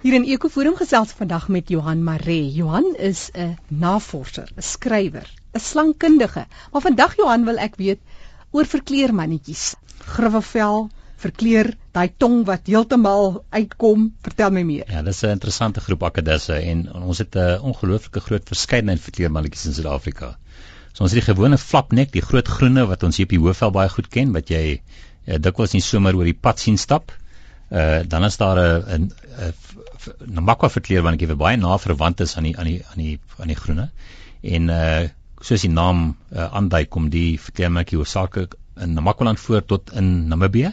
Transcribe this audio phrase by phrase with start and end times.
[0.00, 2.46] Hier in Ekoforum gesels vandag met Johan Maree.
[2.56, 6.46] Johan is 'n navorser, 'n skrywer, 'n slangkundige.
[6.72, 8.00] Maar vandag Johan wil ek weet
[8.50, 9.74] oor verkleermannetjies.
[9.98, 14.14] Gruwevel, verkleur daai tong wat heeltemal uitkom.
[14.22, 14.88] Vertel my meer.
[14.88, 19.74] Ja, dis 'n interessante groep akkedisse en ons het 'n ongelooflike groot verskeidenheid verkleermannetjies in
[19.74, 20.38] Suid-Afrika.
[20.92, 23.70] So ons het die gewone flapnek, die groot groene wat ons hier op die hoofvel
[23.70, 24.80] baie goed ken wat jy
[25.26, 27.12] ja, dikwels nie sommer oor die pad sien stap.
[27.70, 29.12] Uh dan is daar 'n
[30.26, 33.18] Namakwa verkleer want ek het baie na verwant is aan die aan die aan die
[33.38, 33.90] aan die groene.
[34.42, 35.08] En uh
[35.40, 36.00] soos die naam
[36.36, 40.72] uh, aandui kom die verkleermerkie hoofsaaklik in Namakwaland voor tot in Namibië.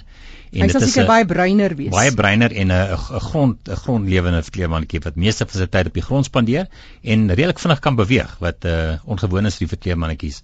[0.52, 1.92] En dit is baie bruiner wees.
[1.92, 5.94] Baie bruiner en 'n 'n grond 'n grondlewende verkleermannetjie wat meeste van sy tyd op
[5.94, 6.68] die grond spandeer
[7.02, 10.44] en redelik vinnig kan beweeg wat uh ongewoon is vir die verkleermannetjies.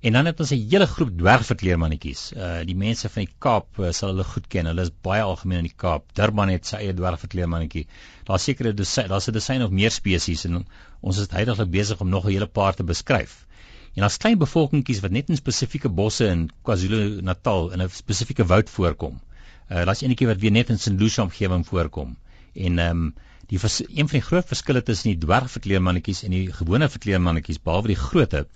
[0.00, 2.20] En dan het ons 'n hele groep dwergverkleermannetjies.
[2.32, 4.68] Uh die mense van die Kaap uh, sal hulle goed ken.
[4.70, 6.04] Hulle is baie algemeen in die Kaap.
[6.20, 7.82] Durban het sy eie dwergverkleermannetjie.
[8.24, 10.64] Daar's sekere daar's 'n dosyn of meer spesies en
[11.00, 13.34] ons is heidaglik besig om nog 'n hele paar te beskryf.
[13.94, 18.70] En daar's klein bevolkingkies wat net in spesifieke bosse in KwaZulu-Natal in 'n spesifieke woud
[18.70, 19.20] voorkom.
[19.68, 20.96] Uh daar's enetjie wat weer net in St.
[21.00, 22.16] Lucia omgewing voorkom.
[22.54, 23.14] En ehm um,
[23.48, 28.02] die een van die groot verskille tussen die dwergverkleermannetjies en die gewone verkleermannetjies behalwe die
[28.08, 28.46] grootte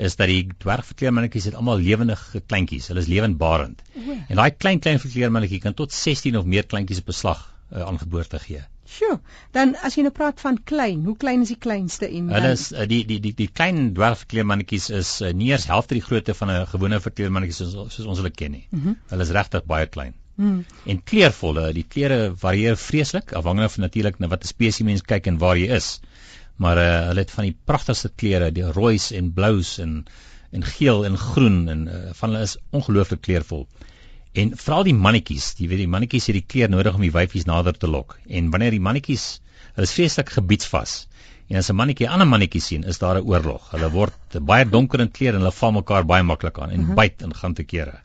[0.00, 2.88] is dat die dwergverkleermannetjies het almal lewendige kleintjies.
[2.90, 3.82] Hulle is lewendbarend.
[4.28, 7.98] En daai klein klein verkleermannetjie kan tot 16 of meer kleintjies op beslag uh, aan
[8.00, 8.62] geboorte gee.
[8.90, 9.20] Sjoe,
[9.54, 12.70] dan as jy nou praat van klein, hoe klein is die kleinste en Hulle is
[12.72, 16.50] uh, die die die die klein dwergverkleermannetjies is uh, nie eers helfte die grootte van
[16.56, 18.66] 'n gewone verkleermannetjie soos, soos ons hulle ken nie.
[18.70, 18.98] Mm -hmm.
[19.12, 20.16] Hulle is regtig baie klein.
[20.40, 20.64] Mm.
[20.88, 25.38] En kleurvolle, die kleure varieer vreeslik afhangende van natuurlik na watter spesies mens kyk en
[25.38, 26.00] waar jy is
[26.60, 30.04] maar uh, hulle het van die pragtigste kleure, die roois en blous en
[30.50, 33.68] en geel en groen en uh, van hulle is ongelooflik kleurvol.
[34.40, 37.46] En veral die mannetjies, jy weet die mannetjies het die kleur nodig om die wyfies
[37.46, 38.16] nader te lok.
[38.26, 39.28] En wanneer die mannetjies,
[39.76, 40.96] hulle is vreeslik gebiedsvas.
[41.50, 43.70] En as 'n mannetjie 'n ander mannetjie sien, is daar 'n oorlog.
[43.70, 46.86] Hulle word baie donker in kleur en hulle val mekaar baie maklik aan en uh
[46.86, 46.90] mhm.
[46.90, 46.96] -huh.
[46.96, 48.00] byt in gante kere.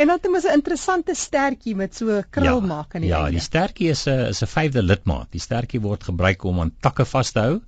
[0.00, 3.16] En dan het ons 'n interessante stertjie met so krul ja, maak aan die ja,
[3.16, 3.32] einde.
[3.32, 5.28] Ja, die stertjie is 'n is 'n vyfde lidmaat.
[5.30, 7.60] Die stertjie word gebruik om aan takke vas te hou.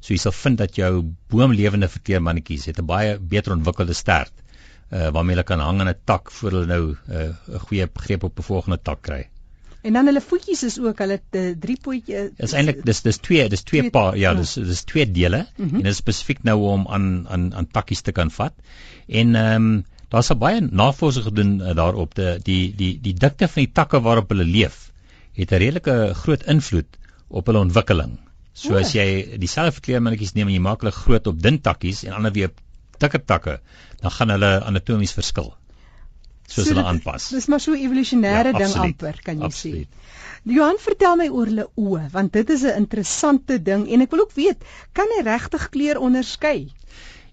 [0.00, 4.32] So jy sal vind dat jou boomlewende verteermannetjies het 'n baie beter ontwikkelde stert
[4.92, 8.22] uh waarmee hulle kan hang aan 'n tak voor hulle nou 'n uh, goeie greep
[8.22, 9.28] op 'n volgende tak kry.
[9.84, 11.20] En dan hulle voetjies is ook hulle
[11.60, 12.30] drie pootjies.
[12.36, 15.46] Dit is eintlik dis dis twee dis twee, twee paar ja, dis dis twee dele
[15.56, 15.76] mm -hmm.
[15.76, 18.54] en dit is spesifiek nou om aan aan aan takkies te kan vat.
[19.06, 23.64] En ehm um, Daar's baie navorsing gedoen uh, daarop te die die die dikte van
[23.64, 24.76] die takke waarop hulle leef
[25.34, 28.18] het 'n redelike groot invloed op hulle ontwikkeling.
[28.54, 32.14] So as jy dieselfde verkleermannetjies neem en jy maak hulle groot op dun takkies en
[32.14, 32.52] ander weer
[33.02, 33.58] dikker takke,
[34.00, 35.50] dan gaan hulle anatomies verskil.
[36.46, 37.28] Soos so hulle aanpas.
[37.34, 39.88] Dis maar so 'n evolusionêre ja, ding amper, kan jy absoluut.
[39.88, 40.52] sê.
[40.54, 44.20] Johan, vertel my oor hulle oë, want dit is 'n interessante ding en ek wil
[44.20, 46.70] ook weet, kan hy regtig kleur onderskei?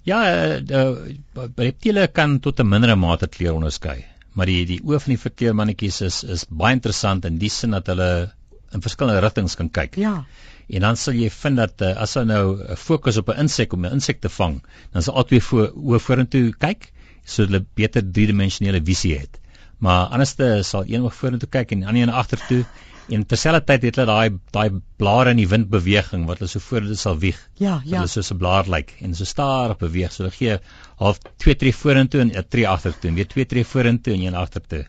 [0.07, 0.19] Ja,
[0.59, 1.19] die
[1.57, 6.01] reptiele kan tot 'n mindere mate kleur onderskei, maar die die oë van die verkleermannetjies
[6.01, 8.31] is is baie interessant in die sin dat hulle
[8.73, 9.97] in verskillende rigtings kan kyk.
[9.97, 10.25] Ja.
[10.69, 13.85] En dan sal jy vind dat uh, as hulle nou fokus op 'n insek om
[13.85, 16.91] 'n insek te vang, dan sal albei voor oë vorentoe kyk
[17.23, 19.37] sodat hulle beter driedimensionele visie het.
[19.77, 22.65] Maar anderste sal een oog vorentoe kyk en die ander een agtertoe
[23.11, 26.99] En terselfdertyd het hulle daai daai blare in die windbeweging wat hulle so voor dit
[26.99, 27.39] sal wieg.
[27.59, 27.99] Ja, ja.
[27.99, 30.13] Hulle soos 'n blaar lyk en so stadig beweeg.
[30.13, 30.57] So hulle gee
[31.03, 34.35] half 2 tree vorentoe en 'n tree agtertoe en weer 2 tree vorentoe en een
[34.35, 34.85] agtertoe.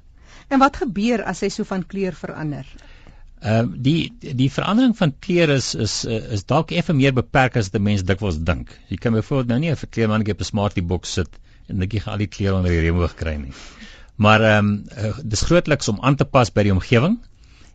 [0.48, 2.66] En wat gebeur as hy so van kleur verander?
[3.42, 7.72] Ehm uh, die die verandering van kleur is is is dalk effe meer beperk as
[7.72, 8.78] 'n mens dikwels dink.
[8.88, 12.00] Jy kan byvoorbeeld nou nie 'n verkleermannetjie op 'n smartie box sit en net jy
[12.00, 13.52] gaan al die kleure onder die remoog kry nie.
[14.16, 17.18] Maar ehm um, uh, dis grootliks om aan te pas by die omgewing.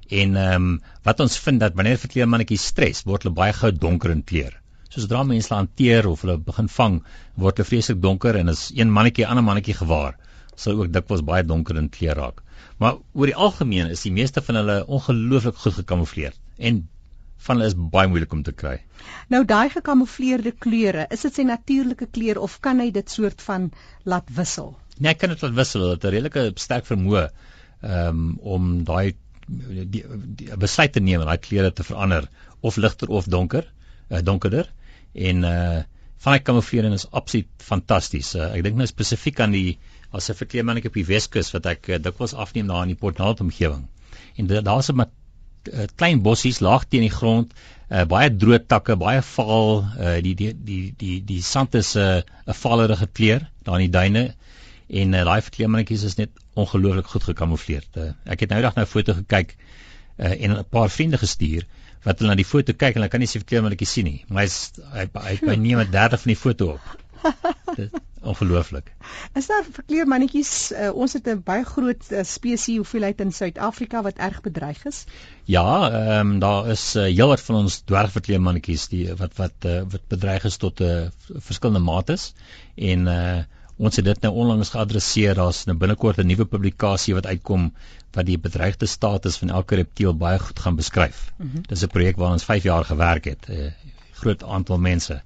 [0.10, 4.12] En ehm um, wat ons vind dat wanneer verkleermannetjies stres, word hulle baie gou donker
[4.12, 4.54] in kleur.
[4.90, 7.02] So sodra mense hulle hanteer of hulle begin vang,
[7.36, 10.16] word hulle vreeslik donker en as een mannetjie 'n ander mannetjie gewaar,
[10.56, 12.44] sal ook dikwels baie donker in kleur raak.
[12.78, 16.88] Maar oor die algemeen is die meeste van hulle ongelooflik goed gekamoufleer en
[17.48, 18.78] van hulle is baie moeilik om te kry.
[19.30, 23.72] Nou daai gekamoufleerde kleure, is dit sy natuurlike kleur of kan hy dit soort van
[24.04, 24.76] laat wissel?
[24.98, 25.82] Nee, hy kan dit laat wissel.
[25.82, 27.28] Dit het 'n redelike sterk vermoë
[27.82, 29.14] ehm um, om daai
[29.48, 30.04] die,
[30.40, 32.28] die besluit te neem om daai kleure te verander
[32.62, 33.68] of ligter of donker,
[34.10, 34.72] uh, donkerder
[35.14, 35.84] en uh
[36.26, 38.32] van die kamouflering is absoluut fantasties.
[38.34, 39.78] Uh, ek dink nou spesifiek aan die
[40.10, 43.22] as 'n verkleermannetjie op die Weskus wat ek uh, dikwels afneem daar in die Port
[43.22, 43.86] Nalt omgewing.
[44.36, 47.54] En daar's 'n uh, klein bossies laag teen die grond,
[47.92, 52.00] uh, baie droë takke, baie vaal, uh, die die die die die sand is 'n
[52.00, 54.34] uh, 'n valerige kleur daar in die duine
[54.88, 57.84] en uh, daai verkleermannetjies is net ongelooflik goed gekamoufleer.
[57.96, 59.56] Uh, ek het nou eendag nou 'n foto gekyk
[60.18, 61.68] uh, en 'n paar vriende gestuur
[62.04, 64.24] wat hulle na die foto kyk en hulle kan nie se verkleermannetjie sien nie.
[64.30, 66.86] Maar hy's hy hy, hy neem 'n derde van die foto op.
[68.32, 68.92] Ongelooflik.
[69.40, 74.18] Is daar verkleermannetjies uh, ons het 'n baie groot uh, spesies hoeveelheid in Suid-Afrika wat
[74.18, 75.06] erg bedreig is?
[75.46, 80.08] Ja, ehm um, daar is uh, heelwat van ons dwergverkleermannetjies die wat wat uh, wat
[80.08, 82.34] bedreig is tot 'n uh, verskillende mates
[82.76, 83.44] en uh
[83.78, 87.72] ons het dit nou onlangs geadresseer daar's nou binnekort 'n nuwe publikasie wat uitkom
[88.14, 91.32] wat die bedreigde status van elke reptiel baie goed gaan beskryf.
[91.38, 91.62] Mm -hmm.
[91.68, 93.72] Dis 'n projek waar ons 5 jaar gewerk het, 'n uh,
[94.12, 95.22] groot aantal mense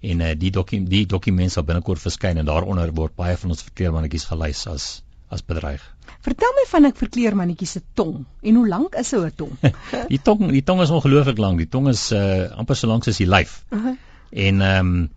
[0.00, 3.62] en uh, die dokument die dokument sal binnekort verskyn en daaronder word baie van ons
[3.62, 5.82] verkleermannetjies gelys as as bedreig.
[6.22, 9.58] Vertel my van 'n verkleermannetjie se tong en hoe lank is so 'n tong?
[10.12, 11.58] die tong die tong is ongelooflik lank.
[11.58, 13.64] Die tong is uh, amper so lank soos die lyf.
[13.70, 13.96] Uh -huh.
[14.30, 15.10] En ehm um,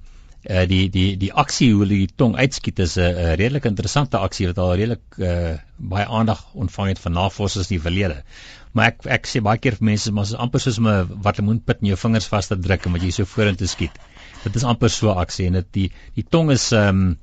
[0.50, 4.48] uh, die die die aksie hoe die tong uitskiet is 'n uh, redelik interessante aksie
[4.48, 8.24] wat al redelik uh, baie aandag ontvang het van navorsers in die verlede.
[8.74, 11.82] Maar ek ek sê baie keer vir mense maar is amper soos 'n wat lemoenpit
[11.82, 13.98] in jou vingers vas te druk en wat jy so vorentoe skiet
[14.44, 15.88] dit is amper so aksie en dit die
[16.18, 17.18] die tong is ehm um,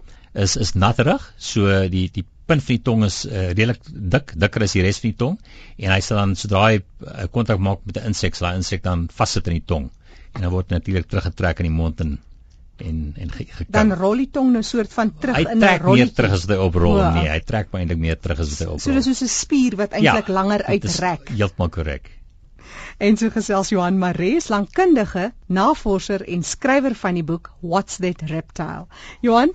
[0.44, 3.80] is is natterig so die die punt van die tong is uh, redelik
[4.14, 5.38] dik dikker as die res van die tong
[5.78, 9.08] en hy sal dan sodra hy kontak maak met 'n insek sal hy insek dan
[9.20, 9.88] vassit in die tong
[10.34, 12.18] en dan word natuurlik teruggetrek in die mond en
[12.84, 13.70] en en gekap.
[13.72, 15.86] Dan rol die tong nou soort van terug in 'n rolletjie.
[15.86, 18.58] Hy trek meer terug as hy oprol oh, nee, hy trek eintlik meer terug as
[18.58, 18.84] hy oprol.
[18.84, 21.30] So dis soos 'n spier wat eintlik ja, langer uitrek.
[21.30, 22.10] Heeltemal korrek.
[22.98, 28.86] En so gesels Johan Mares, langkundige, navorser en skrywer van die boek What's That Reptile.
[29.20, 29.52] Johan,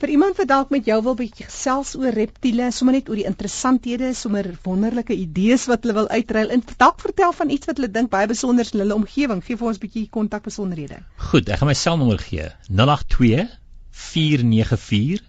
[0.00, 3.26] vir iemand wat dalk met jou wil bietjie gesels oor reptiele, sommer net oor die
[3.28, 7.92] interessanthede, sommer wonderlike idees wat hulle wil uitruil en dalk vertel van iets wat hulle
[7.92, 9.42] dink baie besonder is in hulle omgewing.
[9.44, 11.02] Gee vir ons bietjie kontakbesonderhede.
[11.30, 12.48] Goed, ek gaan my selnommer gee.
[12.70, 13.48] 082
[13.90, 15.20] 494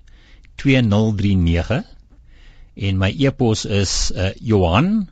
[0.62, 1.82] 2039
[2.88, 5.10] en my e-pos is uh, Johan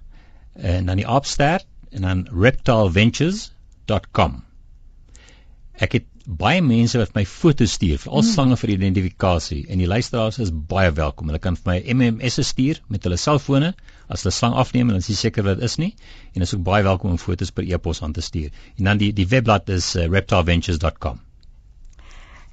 [0.56, 1.60] en dan die aapster
[1.92, 4.40] en dan reptileventures.com.
[5.80, 8.30] Ek het baie mense wat my foto's stuur vir al hmm.
[8.30, 11.31] slange vir identifikasie en die luisteraars is baie welkom.
[11.31, 13.72] Hulle kan vir my MMS stuur met hulle selfone
[14.08, 15.96] as hulle slang afneem en dan is seker wat dit is nie
[16.36, 18.54] en is ook baie welkom om foto's per e-pos aan te stuur.
[18.78, 21.18] En dan die die webblad is uh, reptileventures.com.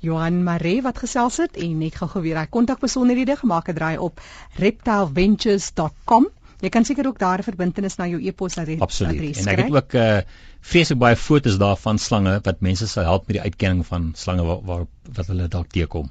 [0.00, 4.20] Johan Mare wat gesels het en net gou weer hy kontakbesonderhede gemaak het draai op
[4.56, 6.30] reptileventures.com
[6.64, 9.32] Jy kan seker ook daar 'n verbintenis na jou e-posadres adres kry.
[9.40, 10.20] En ek het ook uh
[10.60, 14.62] vreeslik baie fotos daarvan slange wat mense sal help met die uitkenning van slange waar,
[14.64, 16.10] waar wat hulle dalk teekom.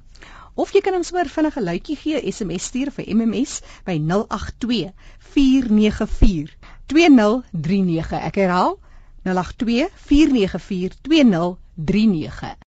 [0.55, 4.93] Of jy kan ons sommer vinnige luitjie gee, SMS stuur vir MMS by 082
[5.33, 6.55] 494
[6.87, 8.13] 2039.
[8.29, 8.77] Ek herhaal
[9.25, 12.55] 082 494 2039.